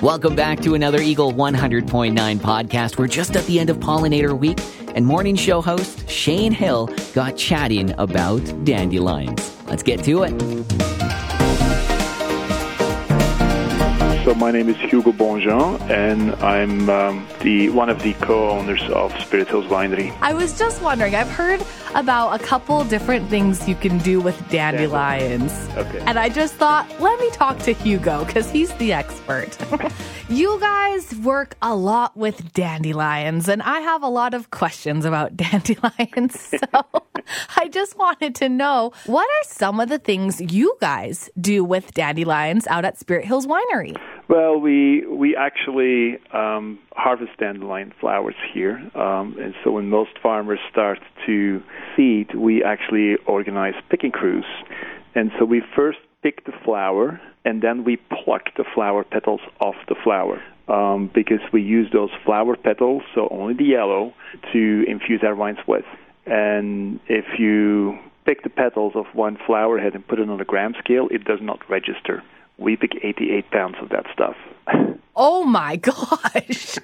[0.00, 2.98] Welcome back to another Eagle 100.9 podcast.
[2.98, 4.58] We're just at the end of pollinator week,
[4.94, 9.56] and morning show host Shayne Hill got chatting about dandelions.
[9.66, 11.01] Let's get to it.
[14.24, 19.12] So my name is Hugo Bonjean, and I'm um, the one of the co-owners of
[19.20, 20.16] Spirit Hills Winery.
[20.20, 21.16] I was just wondering.
[21.16, 21.60] I've heard
[21.96, 25.98] about a couple different things you can do with dandelions, Okay.
[26.06, 29.58] and I just thought, let me talk to Hugo because he's the expert.
[30.28, 35.36] you guys work a lot with dandelions, and I have a lot of questions about
[35.36, 36.38] dandelions.
[36.40, 36.58] So
[37.56, 41.92] I just wanted to know what are some of the things you guys do with
[41.94, 43.96] dandelions out at Spirit Hills Winery?
[44.32, 50.58] Well, we we actually um, harvest dandelion flowers here, um, and so when most farmers
[50.70, 51.62] start to
[51.94, 54.46] seed, we actually organize picking crews,
[55.14, 59.74] and so we first pick the flower, and then we pluck the flower petals off
[59.90, 60.42] the flower.
[60.66, 64.14] Um, because we use those flower petals, so only the yellow,
[64.54, 65.84] to infuse our wines with.
[66.24, 70.44] And if you pick the petals of one flower head and put it on a
[70.46, 72.22] gram scale, it does not register.
[72.58, 74.36] We pick 88 pounds of that stuff.
[75.14, 76.78] Oh my gosh.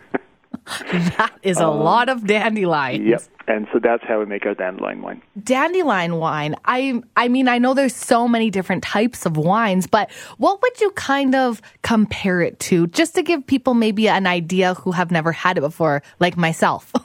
[0.92, 3.06] that is a um, lot of dandelions.
[3.06, 3.22] Yep.
[3.47, 5.22] And so that's how we make our dandelion wine.
[5.42, 6.55] Dandelion wine.
[6.66, 10.80] I I mean, I know there's so many different types of wines, but what would
[10.80, 15.11] you kind of compare it to just to give people maybe an idea who have
[15.11, 16.92] never had it before like myself?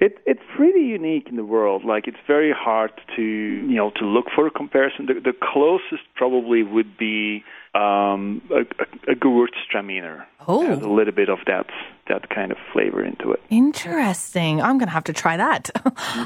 [0.00, 1.84] It, it's pretty unique in the world.
[1.84, 5.06] Like it's very hard to you know to look for a comparison.
[5.06, 7.42] The, the closest probably would be
[7.74, 10.24] um, a, a, a Gewürztraminer.
[10.46, 10.66] Oh.
[10.66, 11.66] Has a little bit of that
[12.08, 13.40] that kind of flavor into it.
[13.50, 14.60] Interesting.
[14.60, 15.70] I'm going to have to try that.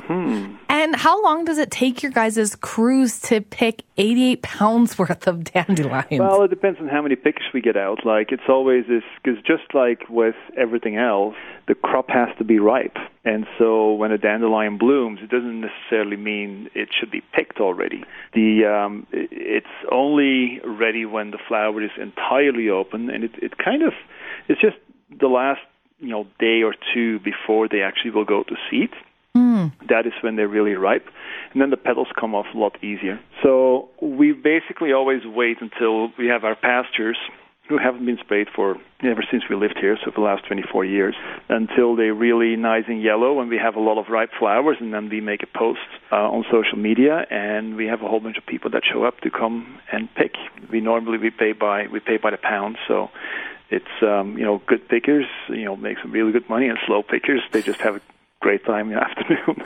[0.82, 5.44] And how long does it take your guys' crews to pick 88 pounds worth of
[5.44, 6.18] dandelions?
[6.18, 8.04] Well, it depends on how many picks we get out.
[8.04, 11.36] Like it's always this because just like with everything else,
[11.68, 16.16] the crop has to be ripe, and so when a dandelion blooms, it doesn't necessarily
[16.16, 18.02] mean it should be picked already.
[18.34, 23.82] The um, it's only ready when the flower is entirely open, and it it kind
[23.82, 23.92] of
[24.48, 24.76] it's just
[25.20, 25.60] the last
[26.02, 28.90] you know day or two before they actually will go to seed.
[29.88, 31.06] That is when they're really ripe,
[31.52, 33.18] and then the petals come off a lot easier.
[33.42, 37.16] So we basically always wait until we have our pastures,
[37.68, 40.84] who haven't been sprayed for ever since we lived here, so for the last 24
[40.84, 41.14] years,
[41.48, 44.92] until they're really nice and yellow, and we have a lot of ripe flowers, and
[44.92, 45.80] then we make a post
[46.10, 49.20] uh, on social media, and we have a whole bunch of people that show up
[49.20, 50.34] to come and pick.
[50.70, 53.08] We normally we pay by we pay by the pound, so
[53.72, 57.02] it's um, you know good pickers you know make some really good money, and slow
[57.02, 58.00] pickers they just have a
[58.40, 59.64] great time in the afternoon.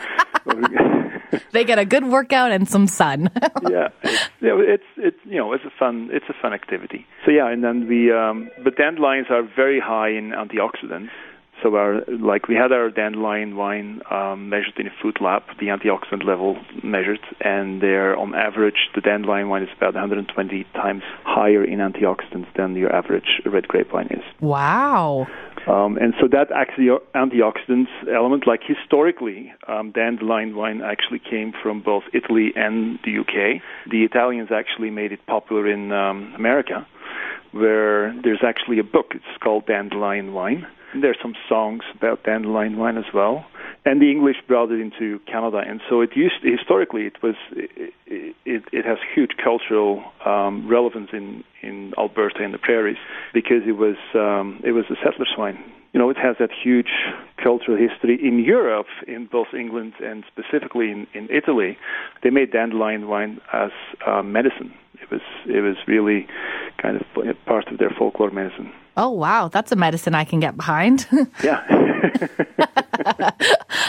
[1.53, 3.31] they get a good workout and some sun.
[3.69, 7.07] yeah, it's, it's it's you know it's a fun it's a fun activity.
[7.25, 11.11] So yeah, and then we um, but dandelions are very high in antioxidants.
[11.63, 15.67] So our like we had our dandelion wine um, measured in a food lab, the
[15.67, 21.65] antioxidant level measured, and they're on average the dandelion wine is about 120 times higher
[21.65, 24.23] in antioxidants than your average red grape wine is.
[24.41, 25.27] wow.
[25.67, 31.83] Um, and so that actually antioxidants element, like historically, um, dandelion wine actually came from
[31.83, 33.61] both Italy and the UK.
[33.91, 36.87] The Italians actually made it popular in um, America,
[37.51, 39.07] where there's actually a book.
[39.13, 40.67] It's called Dandelion Wine.
[41.01, 43.45] There's some songs about dandelion wine as well.
[43.85, 48.35] And the English brought it into Canada, and so it used historically it was it,
[48.45, 52.97] it, it has huge cultural um, relevance in in Alberta and the prairies
[53.33, 55.59] because it was um, it was a settler's wine.
[55.93, 56.91] You know, it has that huge
[57.43, 61.79] cultural history in Europe, in both England and specifically in, in Italy.
[62.23, 63.71] They made dandelion wine as
[64.07, 64.75] uh, medicine.
[65.01, 66.27] It was it was really
[66.87, 68.73] kind of part of their folklore medicine.
[68.97, 69.49] Oh, wow.
[69.49, 71.07] That's a medicine I can get behind.
[71.43, 71.61] Yeah.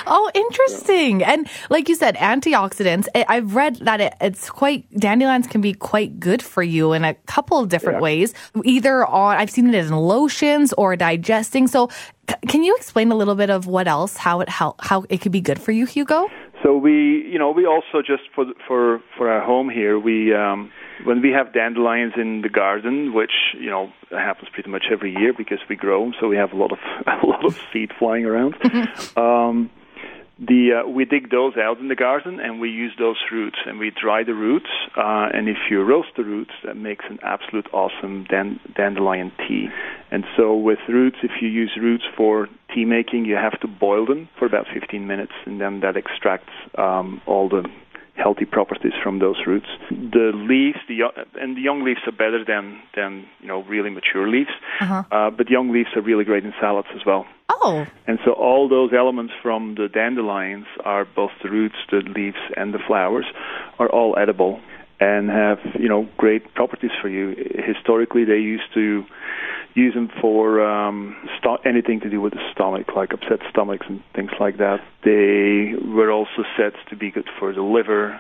[0.07, 1.23] oh, interesting.
[1.23, 3.07] And like you said, antioxidants.
[3.15, 7.13] I've read that it, it's quite, dandelions can be quite good for you in a
[7.13, 8.01] couple of different Yeah.
[8.03, 8.33] ways.
[8.63, 11.67] Either on, I've seen it in lotions or digesting.
[11.67, 11.89] So
[12.29, 15.21] c- can you explain a little bit of what else, how it, how, how it
[15.21, 16.27] could be good for you, Hugo?
[16.63, 20.71] So we, you know, we also just for for for our home here, we um,
[21.03, 25.33] when we have dandelions in the garden, which you know happens pretty much every year
[25.37, 28.25] because we grow them, so we have a lot of a lot of seed flying
[28.25, 28.55] around.
[29.17, 29.69] um,
[30.39, 33.79] the uh, we dig those out in the garden and we use those roots and
[33.79, 37.67] we dry the roots uh, and if you roast the roots that makes an absolute
[37.73, 39.67] awesome dan- dandelion tea.
[40.11, 44.05] And so with roots if you use roots for tea making you have to boil
[44.05, 47.67] them for about 15 minutes and then that extracts um, all the
[48.17, 49.67] healthy properties from those roots.
[49.89, 50.97] The leaves, the
[51.41, 55.03] and the young leaves are better than than you know really mature leaves, Uh-huh.
[55.11, 57.25] uh, but young leaves are really great in salads as well.
[57.49, 62.37] Oh, And so all those elements from the dandelions are both the roots, the leaves,
[62.57, 63.25] and the flowers
[63.79, 64.59] are all edible
[64.99, 67.35] and have you know great properties for you.
[67.65, 69.03] Historically, they used to
[69.75, 74.01] use them for um, sto- anything to do with the stomach, like upset stomachs and
[74.15, 74.79] things like that.
[75.03, 78.19] They were also said to be good for the liver.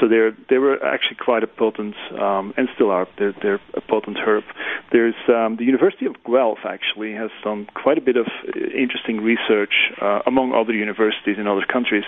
[0.00, 3.06] So they're they were actually quite a potent, um, and still are.
[3.18, 4.44] They're they're a potent herb.
[4.92, 9.20] There's um, the University of Guelph actually has done quite a bit of uh, interesting
[9.20, 12.04] research uh, among other universities in other countries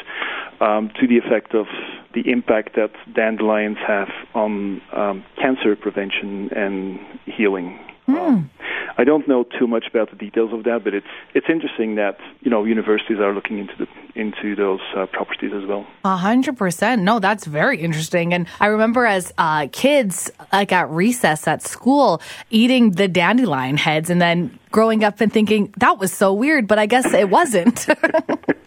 [0.60, 1.66] um, to the effect of
[2.14, 7.78] the impact that dandelions have on um, cancer prevention and healing.
[8.08, 8.50] Um,
[8.99, 12.19] I don't know too much about the details of that, but it's it's interesting that
[12.40, 15.87] you know universities are looking into the into those uh, properties as well.
[16.04, 17.02] A hundred percent.
[17.02, 18.34] No, that's very interesting.
[18.34, 22.20] And I remember as uh, kids, like at recess at school,
[22.50, 26.78] eating the dandelion heads, and then growing up and thinking that was so weird, but
[26.78, 27.87] I guess it wasn't.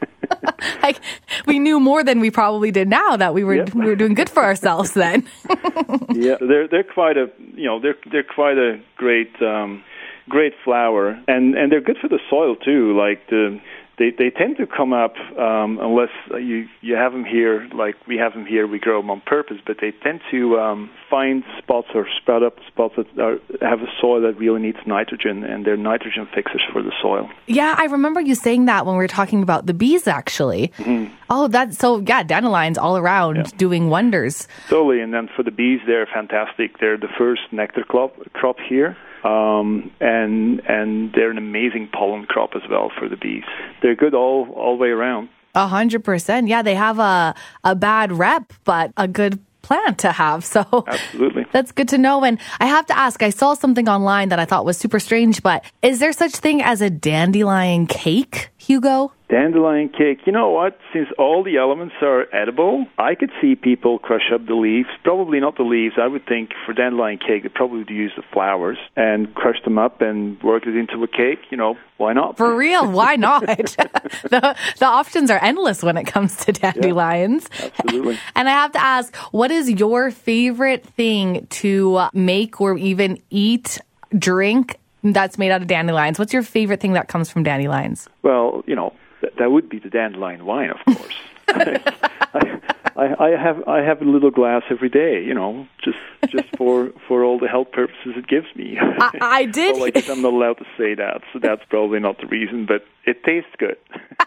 [0.83, 0.99] like
[1.45, 3.73] we knew more than we probably did now that we were Yep.
[3.75, 5.25] we were doing good for ourselves then.
[6.15, 9.83] Yeah, they're they're quite a you know they're they're quite a great um,
[10.29, 12.97] great flower, and and they're good for the soil too.
[12.97, 13.59] Like the
[13.97, 18.17] they they tend to come up um, unless you you have them here like we
[18.17, 18.67] have them here.
[18.67, 22.57] We grow them on purpose, but they tend to um, find spots or sprout up
[22.67, 26.81] spots that are, have a soil that really needs nitrogen, and they're nitrogen fixers for
[26.81, 27.29] the soil.
[27.47, 30.07] yeah, I remember you saying that when we were talking about the bees.
[30.07, 30.71] Actually,
[31.29, 34.47] oh, that's so yeah, dandelions all around doing wonders.
[34.69, 36.79] Totally, and then for the bees, they're fantastic.
[36.79, 42.51] They're the first nectar crop crop here, um, and and they're an amazing pollen crop
[42.55, 43.43] as well for the bees.
[43.81, 45.29] They're good all all the way around.
[45.55, 46.47] A hundred percent.
[46.47, 47.33] Yeah, they have a
[47.63, 50.45] a bad rep, but a good plant to have.
[50.55, 51.45] So Absolutely.
[51.51, 52.23] that's good to know.
[52.23, 55.43] And I have to ask, I saw something online that I thought was super strange,
[55.43, 59.11] but is there such thing as a dandelion cake, Hugo?
[59.29, 60.19] Dandelion cake.
[60.25, 60.77] You know what?
[60.93, 64.87] Since all the elements are edible, I could see people crush up the leaves.
[65.03, 65.95] Probably not the leaves.
[65.99, 69.77] I would think for dandelion cake, they probably would use the flowers and crush them
[69.77, 71.39] up and work it into a cake.
[71.49, 72.37] You know, why not?
[72.37, 73.45] For real, why not?
[73.45, 77.49] the the options are endless when it comes to dandelions.
[77.79, 78.19] Absolutely.
[78.35, 83.79] And I have to ask, what is your favorite thing to make or even eat,
[84.17, 84.77] drink
[85.13, 86.19] that's made out of dandelions?
[86.19, 88.07] What's your favorite thing that comes from dandelions?
[88.23, 91.15] Well, you know, th- that would be the dandelion wine, of course.
[91.47, 92.59] I,
[92.95, 95.97] I, I have I have a little glass every day, you know, just
[96.29, 98.77] just for for all the health purposes it gives me.
[98.79, 99.75] I, I did.
[99.75, 102.65] Well, I guess I'm not allowed to say that, so that's probably not the reason,
[102.65, 103.77] but it tastes good.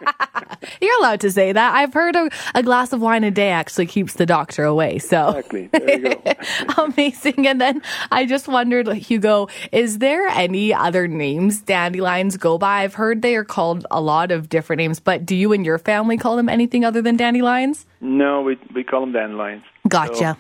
[0.80, 1.74] You're allowed to say that.
[1.74, 4.98] I've heard a, a glass of wine a day actually keeps the doctor away.
[4.98, 5.68] So Exactly.
[5.72, 6.84] There you go.
[6.84, 7.46] amazing.
[7.46, 12.82] And then I just wondered, Hugo, is there any other names dandelions go by?
[12.82, 15.78] I've heard they are called a lot of different names, but do you and your
[15.78, 17.86] family call them anything other than dandelions?
[18.00, 19.64] No, we we call them dandelions.
[19.88, 20.36] Gotcha.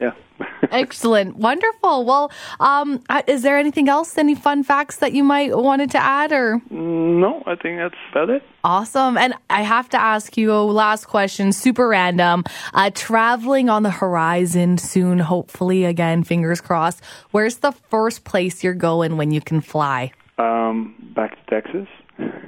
[0.00, 0.12] Yeah.
[0.70, 1.36] Excellent.
[1.36, 2.04] Wonderful.
[2.04, 6.32] Well, um, is there anything else, any fun facts that you might wanted to add
[6.32, 6.60] or?
[6.70, 8.42] no, I think that's about it.
[8.64, 9.16] Awesome.
[9.18, 12.44] And I have to ask you a last question, super random.
[12.74, 17.02] Uh, traveling on the horizon soon, hopefully, again, fingers crossed.
[17.32, 20.12] Where's the first place you're going when you can fly?
[20.38, 21.88] Um, back to Texas.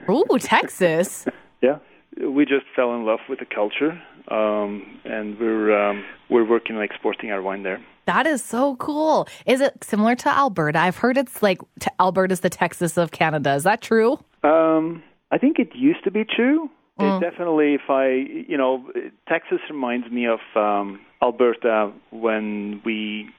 [0.09, 1.27] Ooh, Texas.
[1.63, 1.79] Yeah,
[2.21, 6.83] we just fell in love with the culture, um, and we're um, we're working on
[6.83, 7.85] exporting our wine there.
[8.07, 9.26] That is so cool.
[9.47, 10.78] Is it similar to Alberta?
[10.78, 13.54] I've heard it's like t- Alberta's the Texas of Canada.
[13.54, 14.19] Is that true?
[14.43, 16.69] Um, I think it used to be true.
[16.97, 18.07] It definitely, if I,
[18.49, 18.88] you know,
[19.28, 23.31] Texas reminds me of um, Alberta when we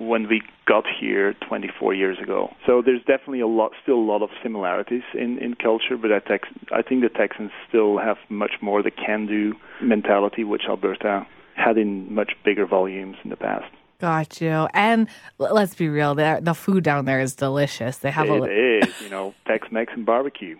[0.00, 2.50] when we got here 24 years ago.
[2.66, 6.20] So there's definitely a lot, still a lot of similarities in in culture, but I,
[6.20, 11.76] Tex- I think the Texans still have much more the can-do mentality, which Alberta had
[11.76, 13.70] in much bigger volumes in the past.
[14.00, 14.66] Got you.
[14.72, 17.98] And let's be real, the, the food down there is delicious.
[17.98, 20.56] They have a It is, you know, Tex-Mex and barbecue.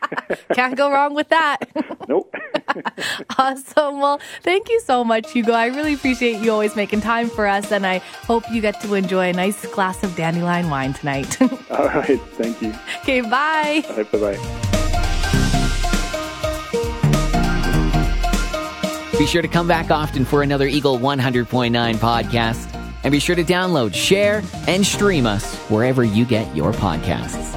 [0.52, 1.58] can't go wrong with that.
[2.08, 2.34] Nope.
[3.38, 4.00] awesome.
[4.00, 5.52] Well, thank you so much, Hugo.
[5.52, 8.94] I really appreciate you always making time for us, and I hope you get to
[8.94, 11.40] enjoy a nice glass of dandelion wine tonight.
[11.70, 12.74] All right, thank you.
[13.00, 13.82] okay, bye.
[13.88, 14.38] All right, bye-bye.
[19.18, 22.68] Be sure to come back often for another Eagle 100.9 podcast.
[23.04, 27.51] And be sure to download, share, and stream us wherever you get your podcasts.